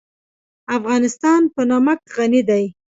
[0.77, 2.63] افغانستان په نمک غني دی.